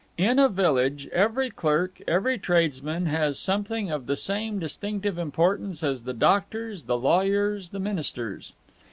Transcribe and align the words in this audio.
In 0.17 0.39
a 0.39 0.49
village, 0.49 1.05
every 1.11 1.51
clerk, 1.51 2.01
every 2.07 2.39
tradesman, 2.39 3.05
has 3.05 3.37
something 3.37 3.91
of 3.91 4.07
the 4.07 4.15
same 4.17 4.57
distinctive 4.57 5.19
importance 5.19 5.83
as 5.83 6.01
the 6.01 6.13
doctors, 6.15 6.85
the 6.85 6.97
lawyers, 6.97 7.69
the 7.69 7.79
ministers. 7.79 8.53